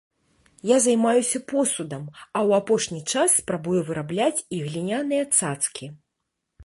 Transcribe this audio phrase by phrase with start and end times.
[0.67, 5.85] Я займаюся посудам, а ў апошні час спрабую вырабляць і гліняныя цацкі.